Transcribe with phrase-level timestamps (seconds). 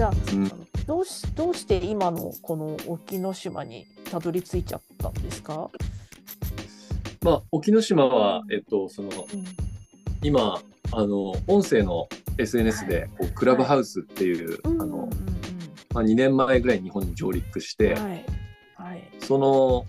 [0.00, 0.50] じゃあ、うん
[0.86, 5.70] どうしどうして今のこの沖ノ島にたどり着いちゃったんですか、
[7.22, 9.10] まあ、沖ノ島は、えっと、その、
[10.22, 10.58] 今、
[10.90, 12.08] あの、音声の
[12.38, 15.10] SNS で、こうクラブハウスっていう、うんあの、
[15.92, 18.24] まあ、2年前ぐらいに日本に上陸して、はい
[18.76, 19.02] はい。
[19.20, 19.86] その、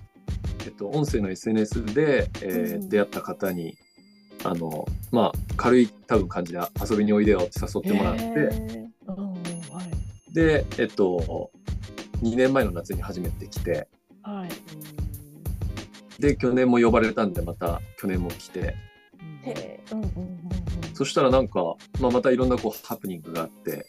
[0.65, 3.77] えっと、音声の SNS で、えーうん出会った方に、
[4.43, 8.31] あの、まあ、軽い多分感じで遊びにおいでよって誘ってもらって、へー。
[8.33, 8.80] うんうんはい
[10.33, 11.51] で、えっと、
[12.21, 13.87] 2年前の夏に初めて来て、
[14.23, 16.21] はい。
[16.21, 18.75] で、去年も呼ばれたんで、また去年も来て、
[19.91, 20.49] うんうんうんうん。
[20.93, 23.85] そしたらなんか、まあ、またいろんなこうハプニングがあって、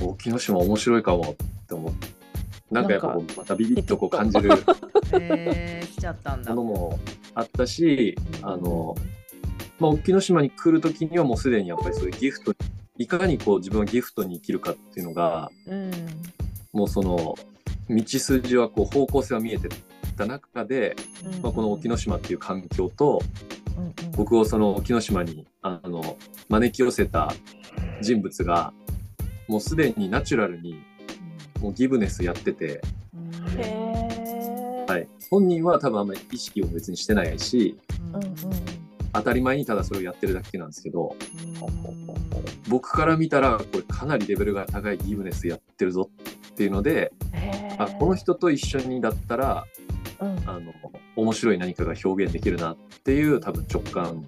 [0.00, 2.08] 沖ノ島面白いかもって思って、
[2.70, 4.50] なんかやっぱこうまたビビッとこう感じる。
[5.12, 6.54] えー、来ちゃったんだ。
[6.54, 6.98] ものも
[7.34, 8.94] あったし、あの、
[9.78, 12.51] まあ、沖ノ島に来る時にはもうすでにやっぱりそういうギフト、
[13.02, 15.90] いかにこう自分はギフトに生きるかっていうのが、うん
[16.72, 17.36] もうその
[17.90, 19.68] 道筋はこう方向性は見えて
[20.16, 20.96] た中で、
[21.42, 23.20] まあ、この沖ノ島っていう環境と、
[23.76, 23.92] うんうん。
[24.12, 26.16] 僕をその沖ノ島にあの
[26.48, 27.34] 招き寄せた
[28.00, 28.72] 人物が
[29.48, 30.82] もうすでにナチュラルに
[31.60, 32.80] もうギブネスやってて、
[34.88, 37.76] はい、本人は多分あんまり意識を別にしてないし
[38.14, 38.71] うんうん
[39.12, 41.16] 当たり前にただそれをやってるだけなんですけど
[42.68, 46.10] 僕から見たらこれかなりレベルが高いギブネスやってるぞ
[46.50, 47.12] っていうので
[47.78, 49.64] あこの人と一緒にだったら
[50.20, 50.42] うん。
[50.46, 50.72] あの
[51.14, 54.26] 面白い何かが表現できるなっていう多分直感。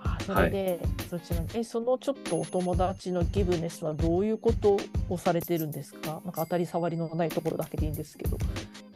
[0.00, 4.78] あそれで、そちらにえそのちょっとお友達のギブネスはどういうこと
[5.08, 6.20] をされてるんですか？
[6.24, 8.36] なんか当たり障りのないところだけでいいんですけど。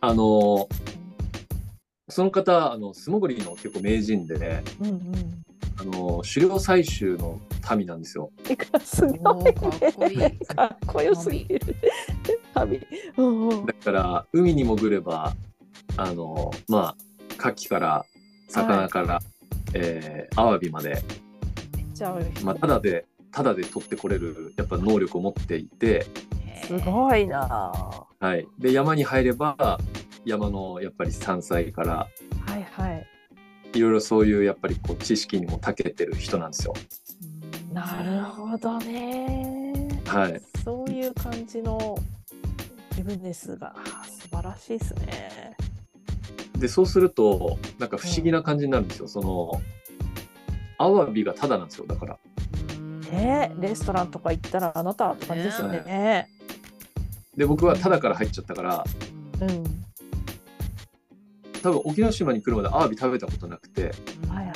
[0.03, 0.69] あの
[2.09, 5.45] その方あの素潜りの結構名人で、ね、うんうん。
[5.79, 7.41] あの狩猟採集の
[7.77, 8.31] 民なんですよ。
[8.49, 11.61] えかすごい、ね、かっこいい かっこよすぎる。
[12.55, 15.35] だから海に潜れば
[15.97, 16.97] あのまあ
[17.39, 18.07] 牡蠣から
[18.49, 19.21] 魚から、
[19.75, 21.03] えーアワビまで、
[22.45, 26.07] まあ、ただでただで取ってこれるやっぱ能力を持っていて、
[26.63, 28.25] すごいなぁ。
[28.25, 29.79] はい、で山に入れば
[30.27, 32.09] 山のやっぱり山菜から
[32.47, 33.07] はいはい。
[33.73, 36.75] いろいろそういうやっぱりこう知識にも長けてる人なんですよ。
[37.73, 39.89] なるほどね。
[40.07, 41.97] はい、そういう感じの
[42.97, 43.75] ギブネスが
[44.09, 45.57] 素晴らしいですね。
[46.59, 49.09] でそうするとなんか不思議な感じになるんですよ。
[49.09, 49.61] その
[50.79, 52.19] アワビがタダなんですよだから。
[53.13, 55.83] ねレストランとか行ったらあなたって感じですよね。
[55.87, 56.29] ね
[57.37, 58.85] で僕はタダから入っちゃったから
[59.41, 59.86] うん。
[61.67, 63.93] 多分沖ノ島に来るまでアワビ食べたことなくて
[64.29, 64.55] はいはい。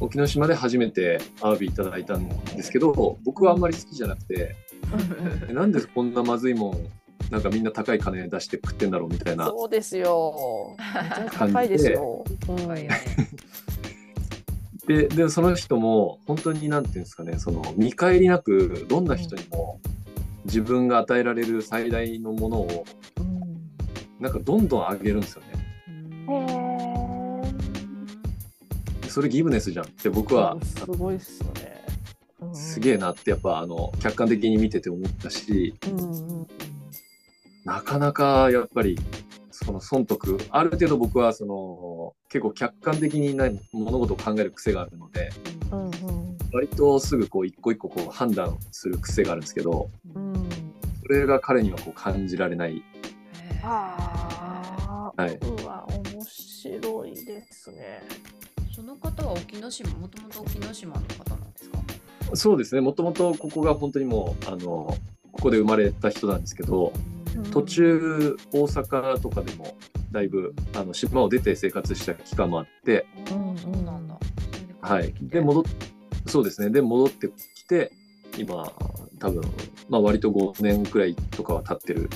[0.00, 4.56] 沖ノ島で初めてアワビいただいたんですけど僕はあんまり好きじゃなくて
[5.48, 6.86] えなんでこんなまずいもん
[7.30, 10.76] なんかみんな高い金出して食ってんだろうみたいなそうですよ。
[11.32, 12.24] 高いですよ。
[12.48, 12.98] うん高いよね
[14.88, 19.80] ででその人も本当になんていうんですかねその見返りなくどんな人にも
[20.44, 22.84] 自分が与えられる最大のものを
[23.20, 23.36] うん
[24.18, 25.55] なんかどんどん上げるんですよね。
[29.00, 30.56] でそれギブネスじゃんって僕は。
[30.62, 31.84] すごいっすよね。
[32.40, 32.54] うん。
[32.54, 36.46] すげえなってやっぱあの客観的に見てて思ったしうんうん
[37.64, 38.96] なかなかやっぱり
[39.50, 45.30] その損得ある程度僕はその結構客観的にな物事を考える癖があるので
[45.72, 46.36] うんうん。
[46.52, 50.48] 割とすぐこう一個一個こう判断する癖があるんですけどうん。
[51.02, 52.82] それが彼にはこう感じられない。
[53.62, 55.34] はい。
[55.36, 55.85] うわ
[57.70, 58.02] ですね。
[58.74, 61.78] その方は沖ノ島もともと沖ノ島の方なんですか？
[62.34, 62.80] そうですね。
[62.80, 64.58] もともとここが本当にもうあの
[65.32, 66.92] ここで生まれた人なんですけど
[67.52, 69.76] 途中大阪とかでも
[70.12, 74.18] だいぶあの島を出て生活した期間もあってうんそうなんだ。
[74.80, 75.14] はい。
[75.20, 75.64] で戻っ
[76.26, 76.70] そうですね。
[76.70, 77.92] で戻ってきて
[78.38, 78.72] 今
[79.18, 79.42] 多分、
[79.88, 82.10] まあ、割と5年くらいとかは経ってる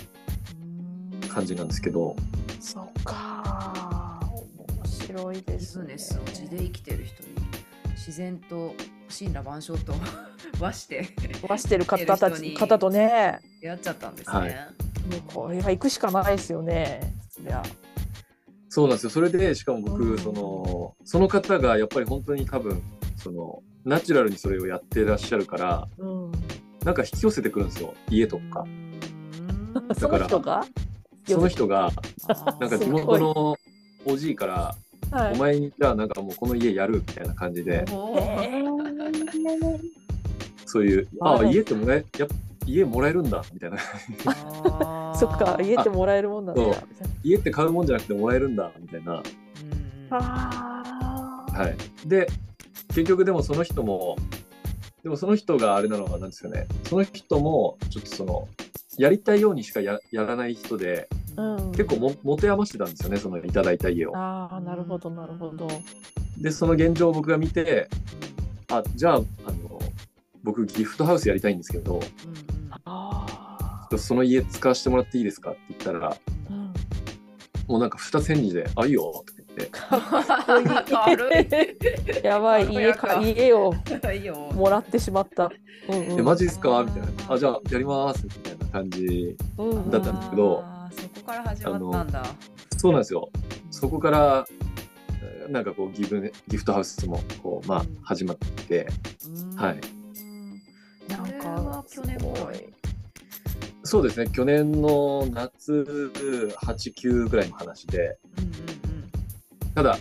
[1.29, 2.17] 感じなんですけど。
[2.61, 3.30] そっか。
[3.30, 3.30] 面
[5.13, 5.87] 白いでビすね。
[5.87, 7.29] ジネスを地で生きてる人に
[7.91, 8.75] 自然と
[9.17, 9.95] 神羅万象と
[10.61, 11.03] 和して
[11.43, 14.67] 飛してる方たち方とね、やっちゃったんですはいね。
[15.11, 17.15] もうこれは行くしかないですよね。
[17.29, 17.63] そりゃ。
[18.69, 22.81] そうなんですよそれでしかも僕、うんそのその方がやっぱり本当に多分
[23.17, 26.33] そのナチュラルにそれをやってらっしゃるからうん。
[26.85, 28.65] なんか引き寄せてくるんですよ家とか。
[29.99, 30.65] その人が？
[31.27, 31.91] その人が
[32.59, 33.57] なんか地元すの
[34.07, 34.75] おじいから
[35.11, 35.33] 「はい。
[35.35, 37.85] お前にじゃあなんかもうこの家やる」みたいな感じで。
[40.67, 41.53] そういうあああでも。
[41.53, 42.27] 家ってもらえや
[42.65, 43.79] 家もらえるんだみたいな。
[45.17, 46.63] そっか家ってもらえるもんなんだ。
[47.25, 49.23] 家って買うもんじゃなくてもらえるんだみたいな。
[50.11, 51.75] は
[52.05, 52.09] い。
[52.09, 52.29] で
[52.89, 54.17] 結局でもその人も
[55.03, 56.67] でもその人があれなのは何ですかね。
[56.85, 58.49] その人もちょっとその
[58.99, 61.30] やりたいようにしかややらない人でうん
[61.73, 64.17] 結構も持て余してたんですよねそのいただいた家を。
[64.17, 65.69] ああなるほどなるほど。
[66.39, 67.89] でその現状を僕が見て
[68.71, 69.81] あじゃああの
[70.43, 72.07] 僕ギフトハウスやりたいんですけどうんうん。
[72.85, 76.17] あその家使わせてもらっていいですかって言ったらあ
[76.51, 76.73] うん。
[77.67, 79.71] もうなんか二千字で「あいいよ」とか言って。
[82.27, 83.73] やばい家かか家を
[84.13, 84.37] いいよ。
[84.55, 85.51] もらってしまった。
[85.89, 86.19] うん「うん。
[86.21, 92.25] えマジっすか?」みたいな「あじゃあやります」みたいな感じうんだったんですけどあーそこから始まったんだ。
[92.77, 93.31] そうなんですよ。
[93.71, 94.47] そこから
[95.23, 98.87] えーなんかこうギブギフトハウスもこうまあ始まって
[99.27, 99.57] うん。
[99.57, 99.81] はい。
[101.09, 102.69] なんかは去年ぐらい？
[103.83, 104.31] そうですね。
[104.31, 106.13] 去年の夏
[106.63, 108.19] 89ぐらいの話で。
[108.39, 108.51] うんうん
[109.75, 109.99] ただ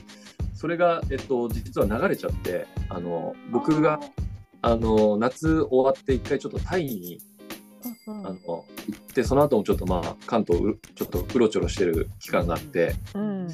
[0.56, 4.00] それが、えっと、実は流れちゃってあの僕が
[4.62, 7.20] あの夏終わって一回ちょっとタイに
[8.08, 8.28] うん。
[8.28, 12.96] あの行ってその後もちょっとまあ関東うちょっとうろちょろしてる期間があって。
[13.14, 13.48] うん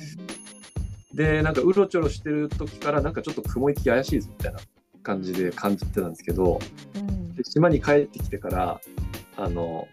[1.13, 4.59] でなんかうろちょろしてる時からなんかちょっと雲行き怪しいぞみたいな
[5.01, 6.59] 感じで感じてたんですけど
[6.93, 7.33] うん。
[7.35, 8.81] で島に帰ってきてから
[9.37, 9.87] あの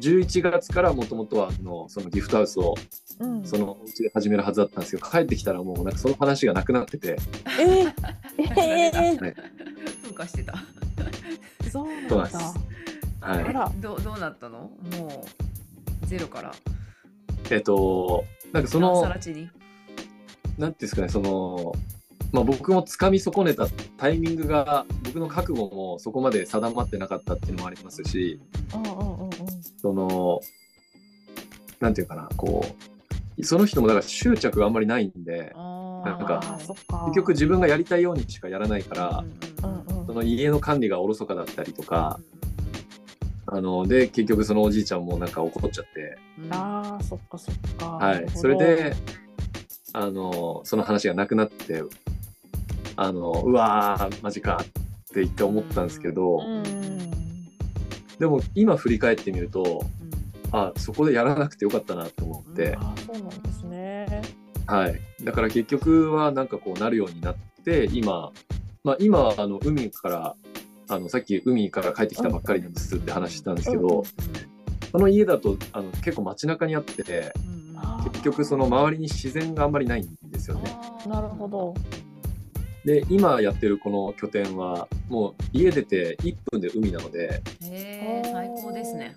[0.00, 2.74] 11月からもともとはあのそのギフトハウスを
[3.20, 3.44] うん。
[3.44, 7.16] そのお家で始めるはずだったんですけど帰ってきたらもうなんかその話がなくなってて。
[7.60, 7.94] えー、
[8.58, 9.18] え ー、
[10.02, 10.54] 風化してた。
[11.70, 12.38] そうそうなんだ。
[12.40, 12.79] なんです
[13.20, 13.44] はい。
[13.44, 13.72] あら。
[13.76, 14.58] どうどうなったの？
[14.58, 15.24] も
[16.02, 16.52] うゼロから。
[17.50, 21.72] えっとなんかそなのなんていうんですかね、その、
[22.32, 28.38] まあ、僕も掴み損ねたタイミングが、僕の覚悟もそこまで定まってなかったっていうのもありますし、
[28.74, 29.30] うんうんうんうん。
[29.78, 30.40] その、
[31.80, 32.66] なんていうかな、こ
[33.38, 37.04] う、その人もだから執着があんまりないんで、あなんかあーそっか。
[37.06, 39.24] 結局自分がやりたいようにしかやらないから、
[39.62, 42.18] うんうんその家の管理がおろそかだったりとか、
[43.52, 46.16] あの、で、結局そのおじいちゃんもなんか怒っちゃって、
[46.50, 47.86] ああそっかそっか。
[47.86, 48.94] はい、それで、
[49.92, 51.82] あの、その話がなくなって、
[52.96, 57.10] あの、うわー、マジかって一回思ったんですけど、うん
[58.20, 59.82] でも今振り返ってみると、
[60.52, 64.22] あ、そこでやらなくてよかったなって思って、あーそうなんですね。
[64.66, 65.00] はい。
[65.24, 68.30] だから結局はなんかこうなるようになって、今、
[68.84, 70.36] まあ今はあの海から、
[70.90, 74.02] あのさっき海から帰ってきたばっかりなんですって話したんですけうんど、
[74.90, 77.32] その家だとあの結構街中にあって、
[78.04, 80.76] 結局その周りに自然があんまりないんですよね。
[81.06, 81.74] なるほど。
[82.84, 89.14] で今やってるこの拠点はもう家出て1分で海なのでへえ最高ですね。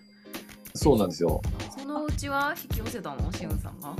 [0.75, 1.41] そうなんですよ。
[1.75, 3.31] そのうちは引き寄せたの？
[3.31, 3.95] しゅんさんが？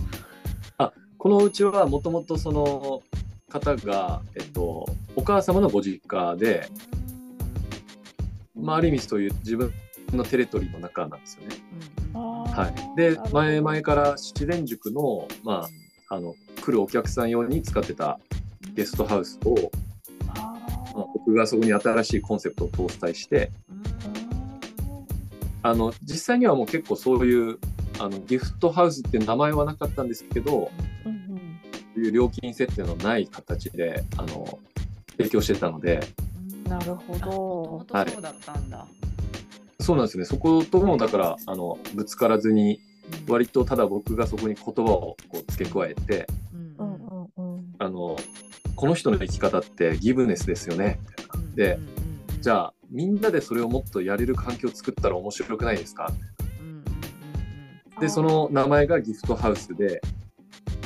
[1.18, 3.02] このうちはもともとその
[3.50, 4.86] 方が、えっと、
[5.16, 6.68] お母様のご実家で、
[8.64, 9.72] まあ、ある意味そういう自分
[10.12, 11.56] のテレトリーの中なんですよね。
[12.14, 15.68] あはい、ーで前々から自然塾の,、ま
[16.10, 18.20] あ、あの来るお客さん用に使ってた
[18.74, 19.72] ゲストハウスを、
[20.30, 20.56] あ
[20.96, 23.52] まあ、僕がそこに新しいコンセプトを搭載して
[25.64, 27.58] あの実際にはもう結構そういう
[28.00, 31.44] あのギフトハウスっていう名前はなかったんですけどーうんうん。
[31.96, 34.60] いう料金設定のない形であの
[35.18, 36.00] 提供してたので
[36.68, 37.26] なるほど。
[37.26, 38.88] もともとそうだったんだ、
[39.80, 40.26] そうなんですね。
[40.26, 42.80] そこともだからあのぶつからずに
[43.28, 47.06] 割とただ僕がそこに言葉をこう付け加えてうんうん
[47.38, 47.56] うん。
[47.56, 48.18] うんあの
[48.76, 51.00] この人の生き方ってギブネスですよね。
[51.08, 51.80] みたいなで
[52.42, 56.12] じゃあみんなでそれをもっとやれる環境を作ったら面白くないですか？
[58.00, 60.02] でその名前がギフトハウスで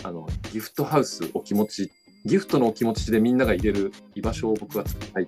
[0.03, 1.91] あのギフトハウスお気持ち
[2.27, 5.27] ギフトのお気持ちでみんなが入れる居場所を僕は作りたいっ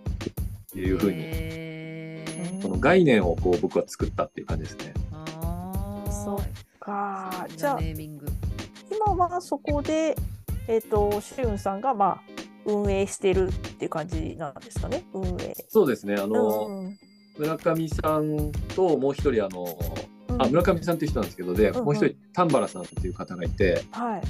[0.71, 4.93] ていうふうににその概念をこう僕は作ったっていう感じですね。
[6.11, 6.47] そっ
[6.79, 7.47] か。
[7.55, 8.27] じゃあネーミング。
[8.91, 10.15] 今はそこで
[10.67, 12.21] えっ、としゅんさんがまあ
[12.65, 15.05] 運営してるっていう感じなんですかね？
[15.13, 15.55] 運営。
[15.69, 16.15] そうですね。
[16.15, 16.97] あの、うん
[17.37, 19.65] 村上さんともう一人あの、
[20.27, 20.41] うん。
[20.41, 24.21] あ村上さんっていう人なんですけどで、うんうんもう一人丹原さんっていう方がいてはい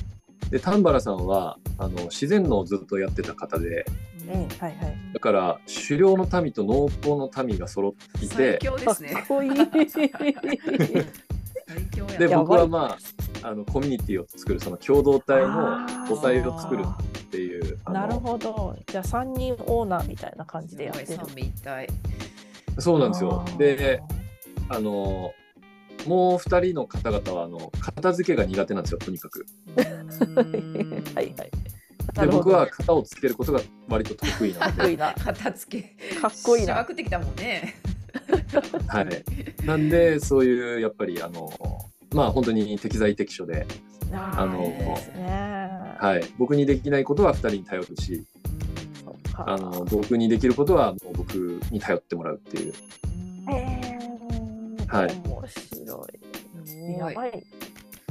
[0.49, 3.85] で丹原さんはあの自然農をずっとやってた方で
[4.27, 4.97] ええはいはい。
[5.13, 8.69] だから狩猟の民と農耕の民が揃ってい最て
[12.17, 12.97] で僕はま
[13.43, 18.75] ああのコミュニティを作るその共同体の母体を作るっていうなるほど。
[18.87, 21.07] じゃあ3人オーナーみたいな感じでやってる。
[21.07, 21.87] すごい三位一体
[22.79, 23.45] そうなんですよ。
[23.57, 24.01] で
[24.69, 25.31] あの
[26.07, 29.45] もう2人の方々はあの片付けが苦手なんですよとにかく
[29.77, 31.51] うん はいはい。
[32.13, 35.13] で僕は型をつけることが割と得意なので、かっこいいな。
[35.13, 36.83] 片付けかっこいいな。
[36.83, 37.75] くってきたもんね。
[38.87, 41.51] はい、なんでそういうやっぱりあの
[42.11, 43.67] まあ本当に適材適所で、
[44.11, 45.69] あのですね。
[45.99, 48.23] はい、僕にできないことは2人に頼るし
[49.33, 51.33] あの僕にできることはもう僕
[51.71, 52.73] に頼ってもらうっていう
[54.89, 56.67] はい面白い。
[56.67, 57.43] すごいやばい。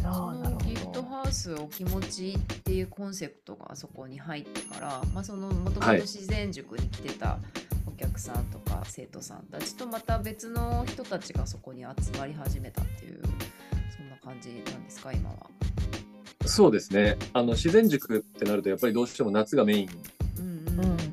[0.04, 0.32] あそ。
[0.32, 7.38] のギフトハウスお気持ちっていうコンセプトがそこに入ってから、まあ、そのもともとはい自然塾に来てた
[7.86, 13.22] お客さんとか生徒さんたちとまた別の人たちがそこに集まり始めたっていう
[13.96, 15.36] そんな感じなんですか今は。
[16.46, 19.88] そうですねあの自然塾ってなるとやっぱりどうしても夏がメイン
[20.38, 20.44] うん
[20.78, 20.96] うん。
[20.96, 21.07] と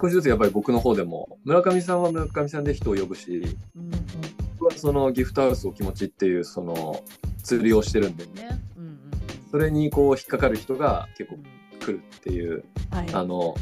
[0.00, 3.90] 少しずつやっぱり僕の方でも村上さんは村上さんで人を呼ぶしうん
[4.58, 7.02] 僕はそのギフトハウスお気持ちっていうその
[7.42, 8.26] 釣りをしてるんで。
[8.26, 8.60] ね。
[8.76, 9.00] うんうん
[9.50, 12.64] それにこう引っかかる人が結構うん来るっていう。
[12.90, 13.14] はい。
[13.14, 13.56] あの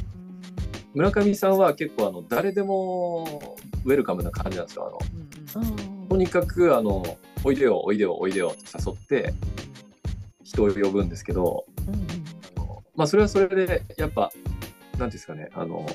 [0.92, 4.86] 村上さんは結構あの誰でもウェルカムな感じなんですよ。
[5.54, 5.62] あの。
[5.62, 6.02] うんうん。
[6.02, 7.04] うんとにかくあの
[7.44, 9.34] おいでよおいでよおいでよって誘って
[10.42, 12.06] 人を呼ぶんですけどうんうん。
[12.56, 14.32] あのまあそれはそれでやっぱ
[14.92, 15.86] 何ていうんですかねあの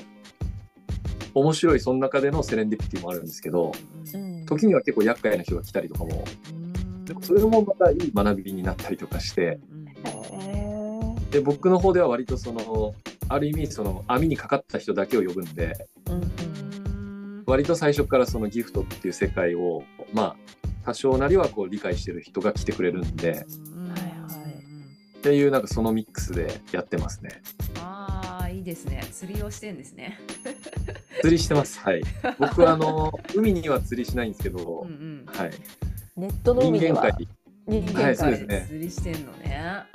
[1.34, 3.72] 面白いその中でのセレンディピティもあるんですけど
[4.14, 4.46] うん。
[4.46, 7.04] 時には結構厄介な人が来たりとかもうん。
[7.04, 9.58] でもそれもまたいい学びになったりとかして
[11.30, 12.94] で僕の方では割とその
[13.28, 15.88] ある意味その網にかかった人だけを呼ぶんで
[17.46, 20.36] 割と最初からそのギフトっていう世界をまあ
[20.84, 23.46] 多少なりはこう理解してる人が来てくれるんで
[25.18, 27.42] っていうなんかそのミックスでやってますね。
[27.80, 29.02] ああいいですね。
[29.10, 30.20] 釣りをしてんですね。
[31.24, 32.02] 釣りしてますはい
[32.38, 35.50] 僕はあの 海には釣りしないんですけど、うんうんはい
[36.16, 37.28] ネットの人海では間界
[37.66, 39.56] 人間はいそう界ですね釣りしてんのね。
[39.56, 39.86] は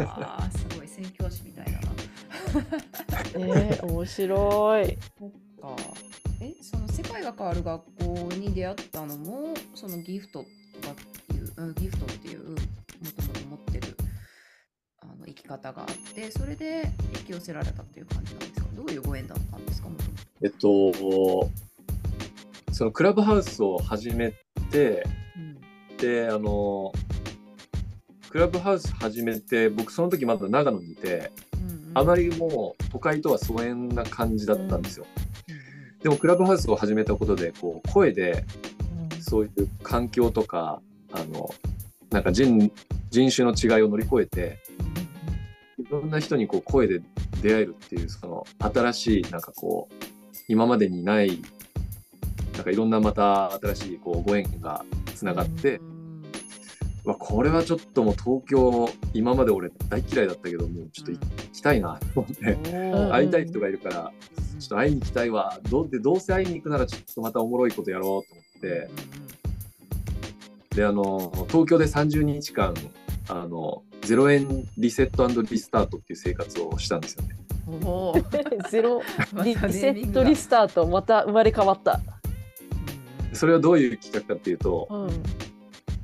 [0.00, 1.88] あはあ、すごい宣教師みたいだな。
[3.34, 4.98] えー、面白い。
[5.18, 5.30] そっ
[5.60, 5.76] か。
[6.40, 10.44] え、その世界が変わる学校に出会ったのも、そのギフト
[10.82, 10.94] とかっ
[11.26, 12.56] ていう、うん、ギフトっていう、も
[13.16, 13.96] ともと持ってる
[15.00, 18.66] あの生き方があって、それで引き寄せられたっていう感じなんですか？
[18.76, 19.88] どういうご縁だったんですか？
[19.88, 20.07] もともと。
[20.42, 21.48] えっと
[22.72, 24.32] そのクラブハウスを始め
[24.70, 25.04] て
[25.98, 26.92] であの
[28.30, 31.32] クラブハウス始めて僕その時まだ長野にいて
[31.94, 35.06] あまり、りもう都会とは疎遠な感じだったんですよ、
[35.48, 35.98] うんうん。
[36.00, 38.44] でもクラブハウスを始めたことでこう声で
[39.12, 39.22] うん。
[39.22, 40.80] そういう環境とか
[41.12, 41.50] あの
[42.10, 42.70] なんか人
[43.10, 44.58] 人種の違いを乗り越えて
[45.78, 47.00] いろんな人にこう声で
[47.42, 50.17] 出会えるっていうその新しいなんかこう
[50.48, 51.42] 今までにない
[52.54, 56.22] なんかいろんなまた新しいこうご縁がつながって、うん。
[57.04, 61.20] うわこれはちょっともう東京今まで俺大嫌いだったけどもうちょっと行
[61.52, 62.56] きたいなと思って、
[63.12, 64.12] 会いたい人がいるから
[64.58, 65.60] ちょっと会いに行きたいわ。
[65.70, 68.90] どうでどうせ会いに行くならちょっとまたおもろいことやろうと思って。
[70.74, 72.74] であの東京で30日間
[73.28, 77.37] あの0円リセットリスタートっていう生活をしたんですよね。
[77.68, 78.68] うんうんおー。
[78.70, 79.02] ゼロ。
[79.44, 82.00] リセットリスタートまた生まれ変わった。
[83.32, 85.10] それはどういう企画かっていうとうん。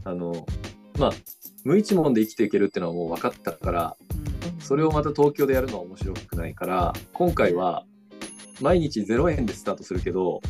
[0.05, 0.47] あの
[0.99, 1.11] まあ
[1.65, 3.97] 無一文で生きていけるっていうのはもう分かったから
[4.61, 7.87] それをまた東京でやるのは面白くないから今回は
[8.61, 10.43] 毎日0円でスタートするけど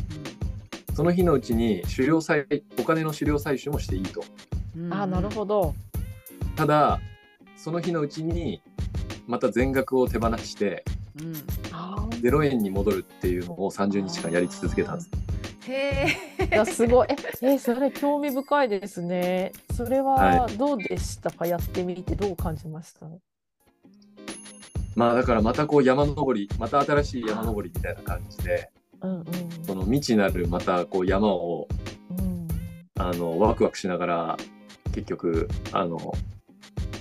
[0.93, 4.23] その日のうちに狩猟採お金の狩猟採取もしていいと。
[4.89, 5.73] あなるほど。
[6.55, 6.99] ただ
[7.55, 8.61] その日のうちに
[9.27, 11.33] また全額を手放してど、うん。
[11.71, 15.09] あ0円に戻るっていうのを30日間やり続けたんです。
[15.67, 16.07] へ
[16.37, 16.45] え。
[16.61, 17.07] ーすごい。
[17.41, 19.51] え、え、それ興味深いですね。
[19.75, 21.31] それははどうでした？
[21.31, 23.07] か、やってみてどう感じました？
[24.95, 28.69] まあだからまたこう山登りまた新しい山登りみたいな感じで
[29.01, 29.25] うんうん。
[29.65, 31.67] その未知なるまたこう山を
[32.11, 32.47] うん。
[32.97, 34.37] あのワクワクしながら
[34.93, 36.13] 結局あの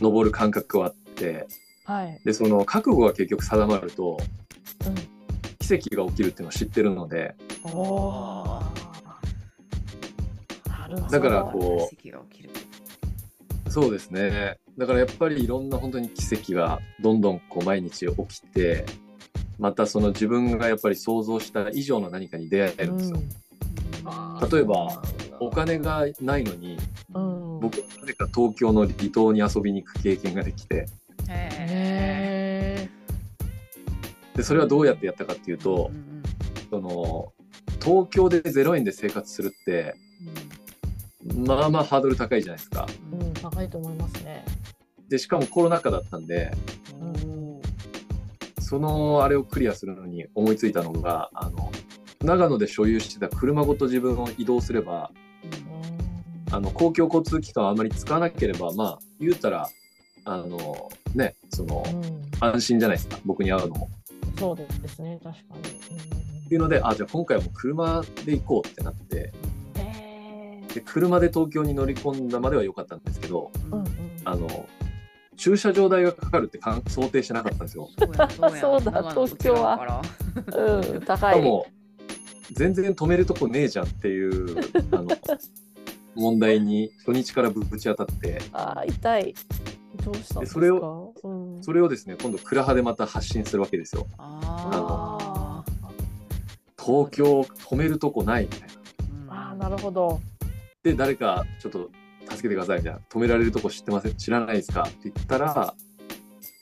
[0.01, 1.47] 登る感覚はあって
[1.85, 2.21] はい。
[2.25, 4.19] でその覚悟が結局定まると
[4.87, 4.95] うん
[5.59, 8.65] 奇跡が起きるっていうのを知ってるのでおー
[10.69, 11.09] なるほど。
[11.09, 12.51] だからこ奇跡が起きる。
[13.71, 18.85] そうですねだからやっぱりいろんな本当に奇跡がどんどんこう毎日起きて
[19.59, 23.19] またその自分がやっぱり想像した以上の何かに出会えるんですよ。
[24.53, 25.03] 例えば
[25.41, 26.79] お金がないのに
[27.15, 30.87] うん、僕はなぜか東京の離島に遊びに行く経験ができて
[31.29, 32.91] へへ
[34.37, 36.23] でそれはどうやってやったかっていうとうん
[36.71, 37.33] その
[37.83, 39.95] 東京で0円で生活するって
[41.47, 42.87] まあまあハードル高いじゃないですか。
[43.13, 44.45] うん、高いと思いますね。
[45.09, 46.51] でしかもコロナ禍だったんで
[47.01, 47.61] うん
[48.61, 51.71] そのあれをクリアするのに思いついたのがあの
[52.23, 55.11] 長野で所有してた車ごと自分を移動すれば
[56.51, 59.69] あの公共交通機関をあまり使わなければまあ言うたら
[60.25, 63.89] あのねそのうん、うん安心じゃないですか僕に会うのも。
[64.39, 66.47] そうですね、確かに。
[66.47, 69.33] っていうのであじゃあ今回はもう車で行こうってなって
[69.77, 73.89] うん、へで車で東京に乗り込んだまでは良かったんですけどーうんうん、
[74.25, 74.69] あの
[75.37, 77.89] 駐車場代がかかるってかん想定してなかったんですよ。
[78.61, 80.03] そう だ長野と違うか
[80.53, 81.35] らうん、し高い。
[81.37, 81.67] かも
[82.53, 84.59] 全然止めるとこねえじゃんっていう
[84.93, 85.09] あの
[86.15, 89.35] 問題に初日からぶち当たってあー痛い。
[90.05, 90.61] どうしたんですか？
[90.61, 94.07] でそれを、うん、それをですね今度クラハでまた発信するわけですよ。
[94.19, 95.65] あ
[96.79, 98.67] 東京止めるとこないみたいな。
[98.67, 98.73] ー
[99.29, 100.21] あーなるほど。
[100.83, 101.91] で誰かちょっと
[102.29, 103.01] 助けてくださいみたいな。
[103.09, 104.15] 止められるとこ知ってません？
[104.17, 104.83] 知らないですか？
[104.83, 105.75] って言ったら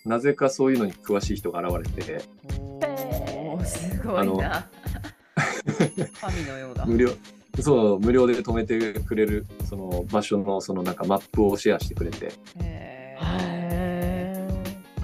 [0.05, 2.23] なぜかそういうのに詳しい人が現れて。
[2.59, 4.69] おーすごいな。
[6.21, 6.87] 神のようだ。
[6.87, 7.11] 無料
[7.61, 12.27] そう無料で止めてくれるその場所のそのなんかマップをシェアしてくれて。
[12.27, 12.31] へ
[12.61, 12.72] へー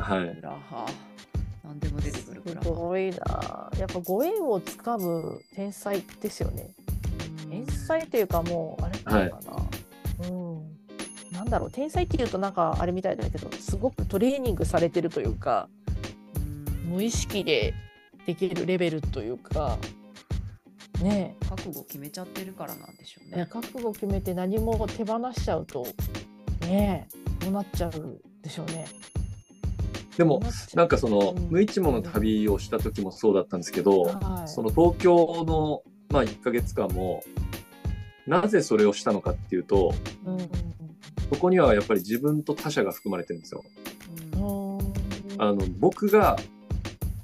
[0.08, 0.40] はいー。
[0.42, 0.86] ラハ。
[1.64, 2.68] なんでも出てくるすクラハ。
[2.70, 3.70] ごいな。
[3.78, 6.74] やっぱご縁をつかむ天才ですよね。
[7.50, 9.40] 天才というかもうあれなのか
[10.20, 10.28] な。
[10.28, 10.78] うん。
[11.32, 15.68] なんだろう天才っていうとなんかあれみたいだけどすごくトレーニングされてるというか
[16.36, 17.74] うん無意識で
[18.26, 19.78] できるレベルというか
[21.02, 23.46] ね覚悟決めちゃってるからなんでしょうえね。
[23.46, 25.86] 覚悟決めて何も手放しちゃうと
[26.62, 27.06] ね
[27.40, 28.86] えどうなっちゃうでしょうね。
[30.18, 30.42] でも
[30.74, 31.48] なんかそのうん。
[31.48, 34.48] 無一文の旅をした時もそうだったんですけど、はい。
[34.48, 37.22] その東京の、まあ、1ヶ月間も
[38.26, 39.94] なぜそれをしたのかっていうと
[40.26, 40.40] うん。
[40.40, 40.48] うん
[41.30, 43.62] そこにはやっぱり自分と他者が含まれてるんですよ。
[44.32, 44.78] うん。
[44.78, 44.92] うん
[45.38, 46.36] あの僕が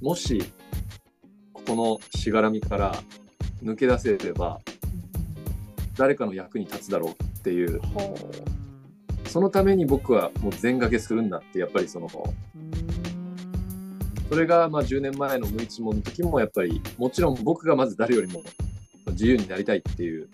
[0.00, 0.44] もし
[1.52, 2.94] ここのしがらみから
[3.62, 4.60] 抜け出せれば
[5.96, 7.80] 誰かの役に立つだろうっていう。
[7.80, 8.14] ほ
[9.26, 12.08] そのために僕はもう全掛けするんだってやっぱりその
[14.28, 18.42] それがまあ10年前の無一文の時もやっぱりもちろん僕がまず誰よりも
[19.08, 20.28] 自由になりたいっていう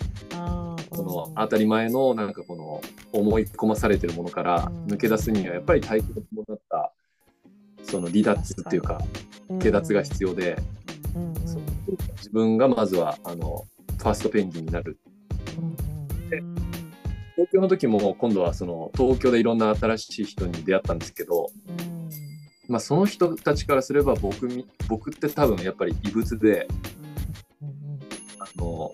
[0.93, 1.35] そのうん。
[1.35, 2.81] 当たり前のなんかこの
[3.13, 6.93] 思い込まされてるものから抜け出すにはやっぱり対極に伴った
[7.83, 9.01] その離脱っていうか
[9.59, 10.57] 下脱が必要で
[12.17, 13.67] 自分がまずはあの
[13.99, 14.99] ファーストペンギンになる。
[15.59, 15.77] うん
[17.37, 21.90] 東京の時も今度はその東京でいろんな新しい人に出会ったんですけど、うん
[22.71, 26.69] まあ、その人たちからすれば僕み僕って多分やっぱり異物で
[27.61, 27.99] うん
[28.39, 28.93] あの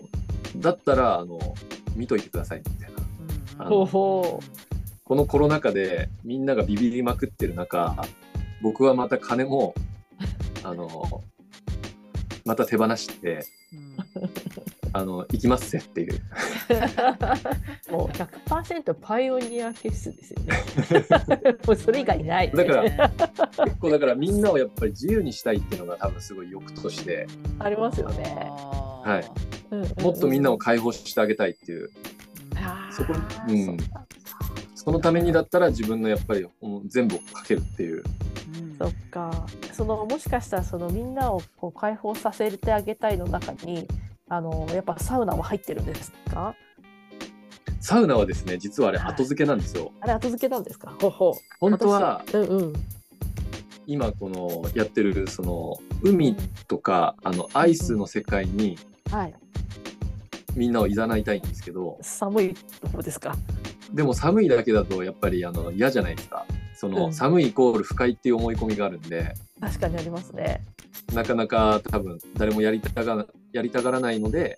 [0.57, 1.39] だったらあの
[1.95, 2.97] 見といてくださいみたいな。
[5.07, 7.95] このコロナ禍でみんながビビりまくってる中
[8.61, 9.73] 僕はまた金も
[10.63, 11.23] あの
[12.45, 13.45] また手放して
[14.93, 16.21] あの行きますぜっていう。
[17.91, 20.53] もう100%パイオニアケースですよね。
[21.65, 22.51] もうそれ以外ない。
[22.51, 23.09] だから
[23.65, 27.27] 結構だからみんなをやっぱり自由にしたいっていうのが多分すごい欲として。
[27.59, 28.23] ありますよね。
[28.23, 29.31] はい。
[29.71, 30.03] うんうんうん。
[30.03, 31.89] もっとみんなを解放してあげたいっていう。
[32.91, 33.13] そこ
[33.47, 33.77] にうん。
[34.75, 36.47] そのためにだったら自分のやっぱり
[36.85, 38.03] 全部をかけるっていう。
[38.79, 39.47] そっか。
[39.73, 43.87] そのもしかしたらそのみんなをこう解放させてあげたいの中に
[44.29, 46.55] あのやっぱサウナは入ってるんですか？
[47.79, 50.95] サウナはですね実はあれ後付けなんですよあれ後付けなんですか？
[50.99, 51.33] ほうほう。
[51.59, 52.73] 本当は私うんうん。
[53.85, 56.35] 今このやってるその海
[56.67, 58.77] とかあのアイスの世界に
[59.11, 59.33] はい。
[60.55, 63.35] みんなをいざないたいんですけど寒いところですか？
[63.93, 70.63] でも寒いだけだとやっぱりあの嫌じゃないですかその、うん寒いイコール不快っていう思い込みがあるんで確かにありますね。
[71.13, 74.57] なかなか多分誰もやりたがやりたがらないので、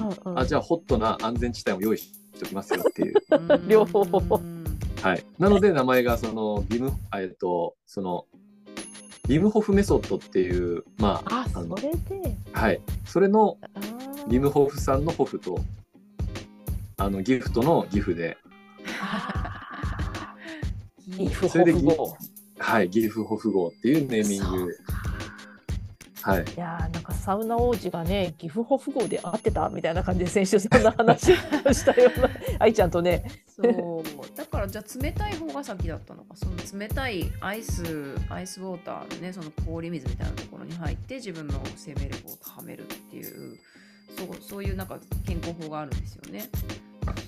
[0.00, 0.38] うんうん。
[0.38, 3.14] あじゃあホットな安全地帯を用意しておきますよっていう
[3.66, 4.04] 両方
[5.02, 8.26] はいなので名前がそのビムあえっとその
[9.28, 12.36] ビムホフメソッドっていうまああのれで。
[12.52, 13.58] はいそれの
[14.28, 15.58] ビムホフさんのホフと
[16.98, 18.36] あのギフトのギフで
[21.48, 22.16] それでギホフ号。
[22.58, 24.76] はいギフホフ号っていうネーミング。
[26.22, 26.44] はい。
[26.56, 31.36] いやーなんかサウナ王子がねギフホフ号で会ってたみたいな感じで先週そんな話を
[31.72, 32.28] したような。
[32.58, 33.24] 愛ちゃんとね。
[33.48, 34.36] そう。
[34.36, 36.34] だからじゃあ冷たい方が先だったのか。
[36.34, 43.58] その冷たいアイスアイスウォーターのねその氷水みたいなところに入って自分の生命力を高めるっていう
[44.16, 46.48] そうそういうなんか健康法があるんですよね。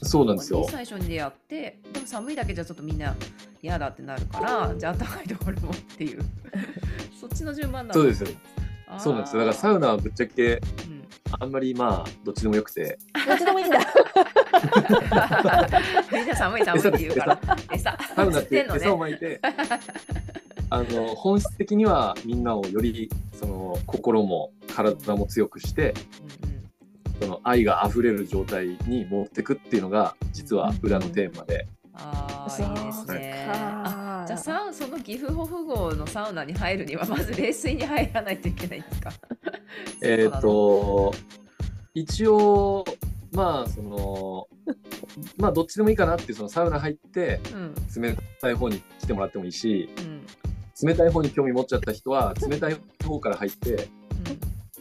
[0.02, 0.66] そうなんですよ。
[0.70, 3.14] 最初に出会ってでも寒いだけじゃちょっとみんな
[3.62, 6.22] 嫌だってなるからじゃあ暖かいところもっていう
[7.20, 8.28] そっちの順番なんそうですよ。
[8.98, 9.40] そうなんですよ。
[9.40, 11.06] だからサウナはぶっちゃけ、うん、
[11.38, 12.98] あんまりまあどっちでもよくて。
[13.26, 13.78] どっちでもいいんだ。
[16.10, 17.38] みんな寒い寒いって言うから
[17.70, 19.40] 餌サウナって餌をまいて。
[20.70, 25.94] あの本質的にはみんなをよりその心も体も強くして、
[26.42, 26.57] うんうん
[27.20, 31.66] その愛が溢れる状態に持ってくっていうのが実は裏のテーマで。
[31.94, 33.46] ああいいですね。
[33.48, 39.10] あじゃあサウその岐阜保府号のサウナに入るにはまず冷水に入らないといけないんですか？
[40.02, 41.12] えっと
[41.94, 42.84] 一応
[43.32, 44.46] まあその
[45.38, 47.40] まあどっちでもいいかなってそのサウナ入って、
[47.96, 53.97] 冷たい方に来てもらってもいいし、うん、冷たい方に興味持っちゃった人は冷たい方から入って、うん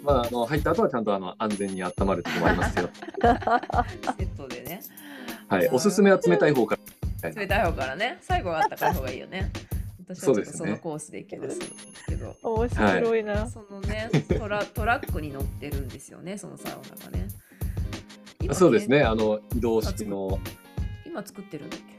[0.07, 2.89] まあ、あの入った後はちゃんとあの安全に温まるとこもありますよ。
[2.93, 4.81] セットでね。
[5.49, 6.77] はい、おすすめは冷たい方か
[7.21, 7.29] ら。
[7.29, 9.51] 冷たい方からね、最後はあったかい方がいいよね。
[10.07, 11.59] 私はそのコースで行きます
[12.07, 12.33] けど。
[12.41, 17.27] 面白いな、はい、そのねトラ、トラックに乗ってるんですよね、そのサウナがね。
[18.39, 20.39] ねそうですね、あの移動式の。
[21.05, 21.96] 今作ってるんだっけ？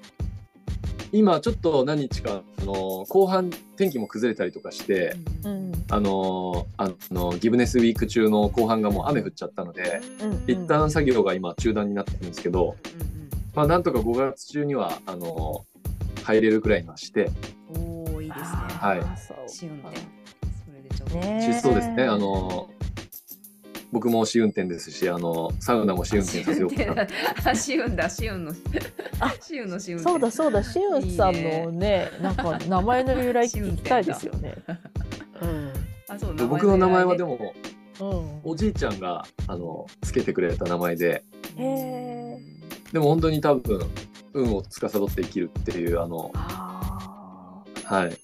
[1.13, 13.19] 今ちょっと何日かあの後半天気も崩れたりとかして、うん、あのあのギブネスウィーク中の後半がもう雨降っちゃったので、うん、一旦作業が今中断になってるんですけど、うん
[13.59, 15.67] まあ、なんとか5月中にはあの
[16.23, 17.29] 入れるくらいにはして。
[17.77, 18.49] おいいですね。
[18.79, 19.49] はい。
[19.49, 19.97] 試運転。
[19.97, 21.17] それでちょっと。
[21.17, 22.05] ね、そうですね。
[22.05, 22.71] あの
[23.91, 27.07] 僕も試運転ですし、あのサウナも試運転させようか
[27.45, 27.55] な。
[27.55, 28.53] 試運だ、試運の。
[29.41, 34.55] 試運の試運そうだそうだ、試運さんのね、なんか名前の由来聞きたいですよね。
[35.41, 35.73] うん。
[36.09, 37.55] あ、そう僕の名前はでも、
[38.01, 41.25] うん、おじいちゃんがあのつけてくれた名前で。
[41.57, 43.81] でも本当に多分
[44.35, 46.31] 運を司って生きるっていうあの。
[46.35, 48.17] あはい。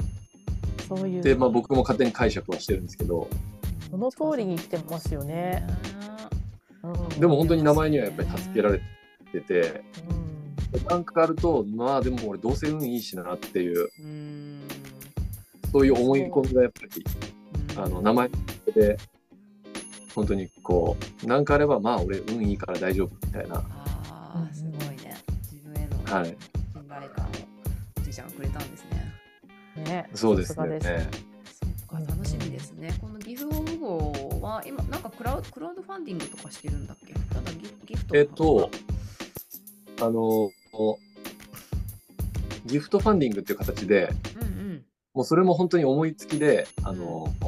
[0.86, 1.22] そういう。
[1.22, 3.28] で、まあ僕も勝手に解釈はしてるんですけど。
[3.94, 5.64] その通りに来てますよね。
[7.20, 8.80] でも本当に名前にはやっぱり助けられ
[9.30, 9.84] てて、
[10.74, 14.62] うん、なんかあるとまあでも俺どうせ運いいしなっていう、うん、
[15.70, 17.04] そういう思い込みがやっぱり、
[17.76, 18.30] あの名前
[18.74, 18.98] で
[20.12, 23.62] 本当にこう何かあればまあ俺運いいから大丈夫みたいな。
[23.68, 25.16] あすごいね
[25.52, 26.34] 自分への信
[26.88, 27.28] 頼感を
[27.96, 29.84] おじいちゃんくれたんですね。
[29.84, 30.80] ねそうですね。
[31.94, 32.92] か楽しみですね。
[33.00, 33.13] この岐阜オフ
[33.84, 37.12] 号は今なんかクラウクラウドファンディングとかしてるんだっけ？
[37.12, 38.70] ただギギフトえっと
[40.00, 40.50] あの
[42.66, 47.44] ギフトファンディングっていう形で、うんうん、もうそれも本当に思いつきであの、う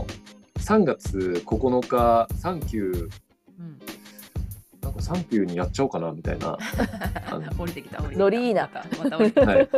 [0.59, 3.09] ん、3月9日サンキュー、
[3.59, 3.79] うん、
[4.83, 6.59] なんかサンキューにやっちゃおうかなみたいな。
[7.59, 8.18] 降りてきた降りてきた。
[8.18, 8.70] ノリーナ。
[9.03, 9.53] また降りてきた。
[9.53, 9.68] はい、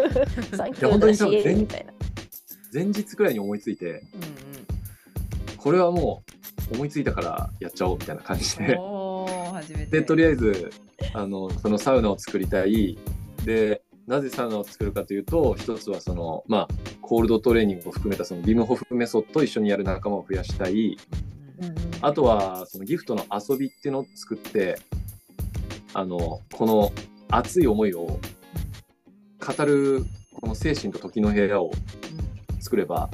[0.56, 1.92] サンキューいな。
[2.72, 4.02] 前日くらいに思いついて、うんうん、
[5.56, 6.37] これはもう
[6.72, 8.78] 思いついたからやっちゃおうみたいな感じで。
[9.90, 10.70] でとりあえず
[11.14, 12.98] あのそのサウナを作りたい。
[13.44, 16.68] でなぜサウナを作るかというと一つはそのまあ
[17.02, 20.96] コールドトレーニングを含めたそのビムホフメソッドと一緒にやる仲間を増やしたい、
[22.00, 24.78] あとはそのギフトの遊びっていうのを作って
[25.92, 26.92] あのこの
[27.28, 28.18] 熱い思いを
[29.38, 30.04] 語る
[30.40, 31.70] この精神と時の部屋を
[32.60, 33.10] 作れば、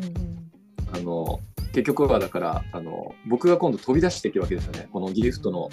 [0.00, 1.40] うん、あの
[1.78, 4.88] 結局はだからあの僕が今度飛び出していくわけですよね。
[4.92, 5.70] このギフトの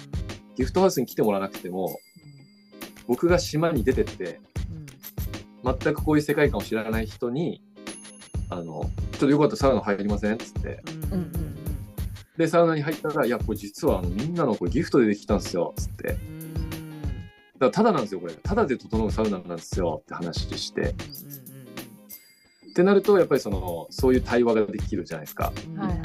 [0.56, 1.98] ギフトハウスに来てもらわなくても
[3.08, 4.38] 僕が島に出てって、
[5.64, 7.60] 全くこういう世界観を知らない人に
[8.50, 10.80] あのちょっとよかったらサウナ入りませんっつって、
[12.38, 16.04] でサウナに入ったら「いやこれ実はあのみんなのこれギフトでできたんですよ」っつって。
[16.08, 16.18] だか
[17.58, 18.34] らただなんですよこれ。
[18.34, 20.94] ただで整うサウナなんですよって話して、
[22.76, 25.50] ってなるとやっぱりそのそういう対話ができるじゃないですか。
[25.78, 25.98] はいはい、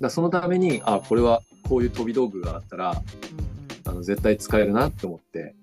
[0.00, 3.02] だそのためにあこれはこういう飛び道具があったら、
[3.84, 5.54] あの絶対使えるなって思って。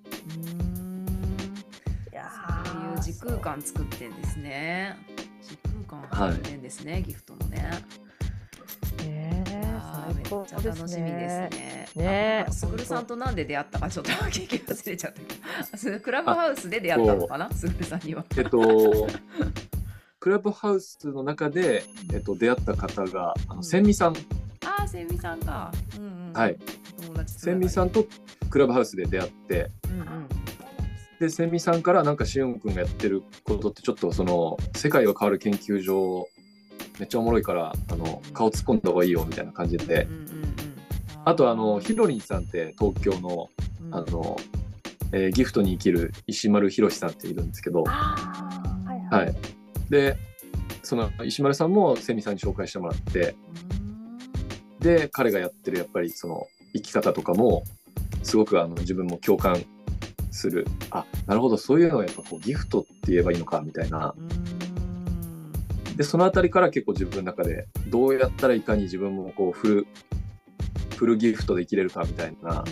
[2.12, 2.30] いや
[2.64, 4.96] そういう時空間作ってんですね。
[5.42, 5.58] 時
[5.88, 7.58] 空間作ってんですね、はい、ギフトもね。
[7.58, 7.72] ね
[10.08, 11.88] めっちゃ楽しみですね。
[11.96, 13.80] ねすぐるさんとなんで出会った？
[13.80, 15.78] かちょっと 聞き忘れちゃった。
[15.78, 18.26] けど、クラブハウスで出会ったのかな、すぐるさんには。
[18.38, 19.08] えっと、
[20.20, 24.16] クラブハウスの中で、えっと、出会った方が、あの、千美さん。
[24.66, 25.72] ああ、千美さんか。
[25.98, 26.58] うんうん、はい。
[27.28, 28.06] 千美さんと
[28.50, 30.28] クラブハウスで出会って、うんうん、
[31.20, 36.28] で、千美さんからなんかしおんくんがやってることってちょっとその世界が変わる研究所
[37.00, 40.08] めっちゃおもろいからあの顔突っ込んだ方がいいよみたいな感じで、
[41.26, 43.50] あとあのヒロリンさんって東京の
[43.92, 44.38] あの、
[45.12, 48.76] えー、ギフトに生きる石丸宏さんっているんですけど、は
[49.12, 49.36] いはい、
[49.90, 50.18] で
[50.84, 53.36] その石丸さんもセミさんに紹介してもらって。
[54.84, 57.64] で彼がやってるやっぱりその生き方とかも
[58.22, 59.64] すごくあの自分も共感
[60.30, 60.68] する。
[60.92, 64.14] あなるほどそういうのはやっぱこうギフトって言えばいいのかみたいな。
[65.96, 69.88] でその辺りから結構自分の中でどうやったらいかに自分もこうフル
[70.96, 72.64] フルギフトで生きれるかみたいな。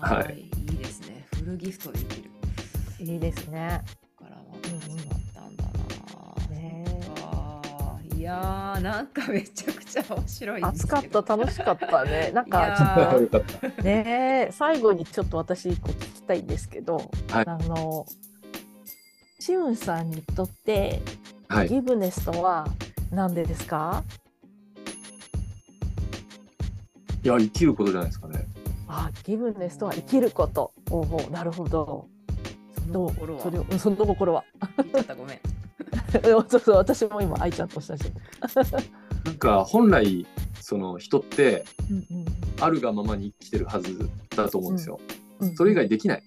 [0.00, 1.26] はい、いいですね。
[1.34, 2.30] フルギフトで生きる。
[3.00, 3.82] いいですね。
[4.16, 6.54] からは始まったんだな。
[6.54, 6.84] ね
[8.16, 12.30] いやーなんかめちゃくちゃ面白い暑かった楽しかったね。
[12.34, 18.06] なんかちょ っとね最後にちょっと私一個聞きたいんですけど、はい、あの
[19.40, 21.00] シウンさんにとって、
[21.48, 22.68] はい、ギブネスとは
[23.10, 24.04] 何でですか？
[27.24, 28.46] いや生きることじゃないですかね。
[28.86, 30.72] あギブネスとは生きること。
[30.90, 32.06] おおなるほど。
[32.88, 33.12] どう？
[33.42, 34.44] それを その心は？
[35.16, 35.40] ごめん。
[36.48, 38.02] そうそう私も今愛ちゃんとしたし。
[39.24, 40.26] なんか本来
[40.60, 41.64] その人って、
[42.60, 45.00] あるがままに生きてるはずだと思うんですよ。
[45.40, 46.22] うんうん、それ以外できない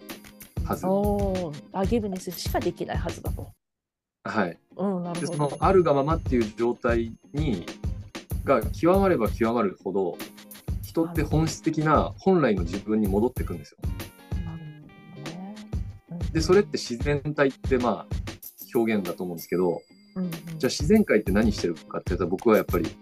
[0.63, 0.86] はず。
[0.86, 3.52] おあギブネスしかできないはずだと。
[4.23, 4.58] はい。
[4.78, 5.34] うん、なるほど。
[5.34, 7.65] そのあるがままっていう状態に
[8.43, 10.17] が極まれば極まるほど
[10.82, 13.78] 人って本質的な本来の自分に戻っていくんですよ。
[16.32, 18.15] でそれって自然体ってまあ
[18.76, 19.82] 表現だと思うんですけど、
[20.15, 22.95] うんうん、じゃあ自然界って何してるかって言ったら僕はやっぱり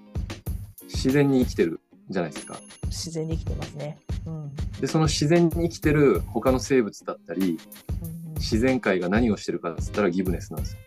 [0.83, 2.59] 自然に生きてるじゃないですか。
[2.85, 3.97] 自然に生きてますね。
[4.25, 7.57] うん、でその自然に生きてる他の生物だったり、
[8.01, 10.79] うんうん、自然界が何をしてるかっつったらギブネスなんですよ。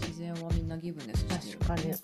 [0.00, 1.94] 自然はみんなギブネスしてる、ね、確かに。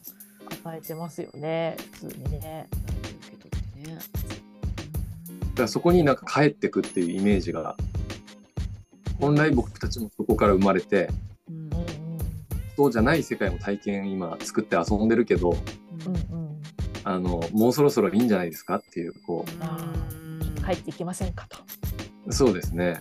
[0.67, 1.77] 与えてますよね。
[1.93, 2.69] 普通にね。
[2.71, 3.95] 受け取ってね。
[3.95, 7.77] だからそこになんか帰ってくっていうイメージが
[9.21, 11.09] 本来僕たちもそこから生まれて、
[11.49, 11.71] うん、
[12.77, 15.59] そうじゃない世界も体験今作って遊んでるけど、うん、
[17.09, 20.65] あのもうそろそろいいんじゃないですかっていうこう。
[20.65, 21.59] 帰っていきませんかと。
[22.33, 23.01] そうですね。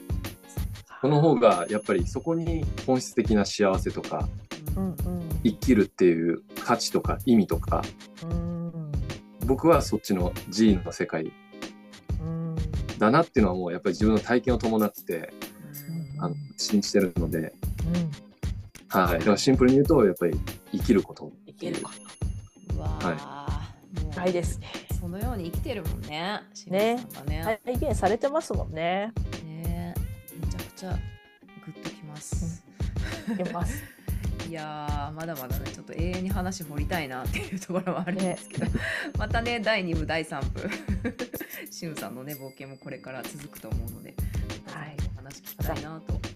[1.01, 4.29] その方がやっぱりそこに本質的な幸せとか、
[4.75, 4.95] うんうん、
[5.43, 7.81] 生きるっていう価値とか意味とか、
[8.23, 8.91] うん、
[9.47, 11.31] 僕はそっちの G の世界
[12.99, 15.33] だなっていうのはもうやっぱり自分の体験を伴って
[16.19, 20.39] あの信じてるので、うん、はい、だからシンプルに言うとやっぱり
[20.71, 21.89] 生きること生きるこ
[22.69, 22.79] と。
[22.79, 23.34] わはい
[24.15, 24.67] 深いですね。
[24.97, 26.41] そのように生きてるもんね。
[26.67, 26.95] ね。
[27.28, 27.60] ね。
[27.65, 29.12] 体現されてますもんね。
[29.43, 29.93] ね。
[30.39, 30.91] めちゃくちゃ
[31.65, 32.63] グッときます、
[33.28, 33.84] うん、きます。
[34.49, 38.71] いやまだまだねちょっと永遠に話掘りたいなっていうところはあるんですけど、ね、
[39.17, 40.69] またね第2部第3部。
[41.69, 44.13] しゅんさんのね冒険もこれから続くと思うので、
[44.67, 46.34] はい、お話聞きたいなと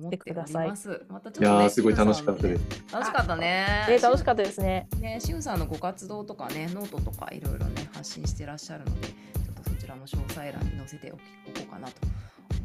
[0.00, 1.04] 思っております。
[1.08, 2.62] またちょっと、ね、いやすごい楽しかったです。
[2.92, 3.86] 楽しかったね。
[3.88, 4.88] えー、楽しかったですね。
[4.98, 11.20] ね、しゅんさんのご活動とかね、ノートとかいろいろね発信してらっしゃるので、ちょっとそちらも詳細欄に載せておこ
[11.62, 11.94] うかなと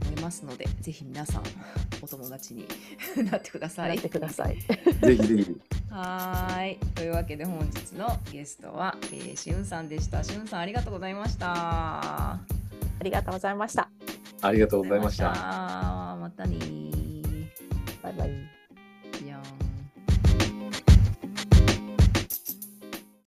[0.07, 1.43] 思いますので、ぜひ皆さん
[2.01, 2.67] お友達に
[3.29, 3.95] なってください。
[3.95, 4.57] なってください。
[4.59, 5.57] ぜひぜひ。
[5.89, 6.77] はい。
[6.93, 10.23] というわけで本日のゲストは、えー、しゅんさんでした。
[10.23, 11.53] しゅんさんありがとうございました。
[11.53, 12.39] あ
[13.01, 13.89] りがとうございました。
[14.41, 15.25] ありがとうございました。
[16.19, 16.94] またね
[18.05, 18.54] バイバイ。